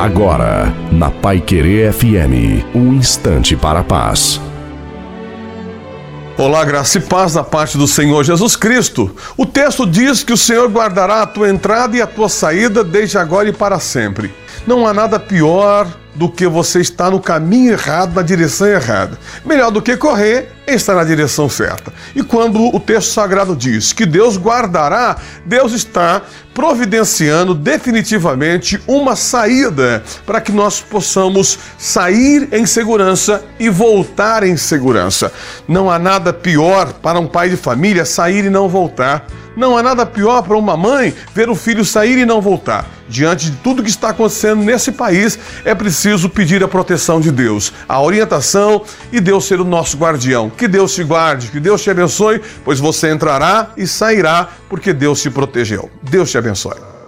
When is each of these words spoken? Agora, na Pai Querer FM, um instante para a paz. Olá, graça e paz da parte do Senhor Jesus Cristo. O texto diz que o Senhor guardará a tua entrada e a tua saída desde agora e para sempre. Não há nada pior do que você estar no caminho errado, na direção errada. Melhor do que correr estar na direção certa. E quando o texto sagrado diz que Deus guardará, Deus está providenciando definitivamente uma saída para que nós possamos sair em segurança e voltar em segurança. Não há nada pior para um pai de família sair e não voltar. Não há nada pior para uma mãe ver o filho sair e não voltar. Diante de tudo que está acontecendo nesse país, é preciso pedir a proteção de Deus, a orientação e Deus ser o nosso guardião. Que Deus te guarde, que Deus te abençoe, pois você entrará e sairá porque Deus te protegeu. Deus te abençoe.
Agora, 0.00 0.72
na 0.90 1.10
Pai 1.10 1.42
Querer 1.42 1.92
FM, 1.92 2.64
um 2.74 2.94
instante 2.94 3.54
para 3.54 3.80
a 3.80 3.84
paz. 3.84 4.40
Olá, 6.38 6.64
graça 6.64 6.96
e 6.96 7.02
paz 7.02 7.34
da 7.34 7.44
parte 7.44 7.76
do 7.76 7.86
Senhor 7.86 8.24
Jesus 8.24 8.56
Cristo. 8.56 9.14
O 9.36 9.44
texto 9.44 9.86
diz 9.86 10.24
que 10.24 10.32
o 10.32 10.38
Senhor 10.38 10.70
guardará 10.70 11.20
a 11.20 11.26
tua 11.26 11.50
entrada 11.50 11.98
e 11.98 12.00
a 12.00 12.06
tua 12.06 12.30
saída 12.30 12.82
desde 12.82 13.18
agora 13.18 13.50
e 13.50 13.52
para 13.52 13.78
sempre. 13.78 14.32
Não 14.66 14.86
há 14.86 14.94
nada 14.94 15.20
pior 15.20 15.86
do 16.14 16.30
que 16.30 16.46
você 16.46 16.80
estar 16.80 17.10
no 17.10 17.20
caminho 17.20 17.72
errado, 17.72 18.14
na 18.14 18.22
direção 18.22 18.68
errada. 18.68 19.18
Melhor 19.44 19.70
do 19.70 19.82
que 19.82 19.98
correr 19.98 20.50
estar 20.74 20.94
na 20.94 21.04
direção 21.04 21.48
certa. 21.48 21.92
E 22.14 22.22
quando 22.22 22.74
o 22.74 22.80
texto 22.80 23.12
sagrado 23.12 23.56
diz 23.56 23.92
que 23.92 24.06
Deus 24.06 24.36
guardará, 24.36 25.16
Deus 25.44 25.72
está 25.72 26.22
providenciando 26.54 27.54
definitivamente 27.54 28.80
uma 28.86 29.16
saída 29.16 30.02
para 30.26 30.40
que 30.40 30.52
nós 30.52 30.80
possamos 30.80 31.58
sair 31.78 32.48
em 32.52 32.66
segurança 32.66 33.44
e 33.58 33.68
voltar 33.68 34.42
em 34.42 34.56
segurança. 34.56 35.32
Não 35.66 35.90
há 35.90 35.98
nada 35.98 36.32
pior 36.32 36.92
para 36.94 37.18
um 37.18 37.26
pai 37.26 37.48
de 37.48 37.56
família 37.56 38.04
sair 38.04 38.44
e 38.44 38.50
não 38.50 38.68
voltar. 38.68 39.26
Não 39.56 39.76
há 39.76 39.82
nada 39.82 40.06
pior 40.06 40.42
para 40.42 40.56
uma 40.56 40.76
mãe 40.76 41.12
ver 41.34 41.50
o 41.50 41.54
filho 41.54 41.84
sair 41.84 42.18
e 42.18 42.24
não 42.24 42.40
voltar. 42.40 42.86
Diante 43.08 43.50
de 43.50 43.56
tudo 43.56 43.82
que 43.82 43.90
está 43.90 44.10
acontecendo 44.10 44.62
nesse 44.62 44.92
país, 44.92 45.38
é 45.64 45.74
preciso 45.74 46.28
pedir 46.28 46.62
a 46.62 46.68
proteção 46.68 47.20
de 47.20 47.32
Deus, 47.32 47.72
a 47.88 48.00
orientação 48.00 48.82
e 49.10 49.20
Deus 49.20 49.44
ser 49.44 49.60
o 49.60 49.64
nosso 49.64 49.96
guardião. 49.96 50.48
Que 50.60 50.68
Deus 50.68 50.94
te 50.94 51.02
guarde, 51.02 51.48
que 51.48 51.58
Deus 51.58 51.82
te 51.82 51.88
abençoe, 51.88 52.38
pois 52.62 52.78
você 52.78 53.08
entrará 53.08 53.72
e 53.78 53.86
sairá 53.86 54.46
porque 54.68 54.92
Deus 54.92 55.22
te 55.22 55.30
protegeu. 55.30 55.90
Deus 56.02 56.30
te 56.30 56.36
abençoe. 56.36 56.99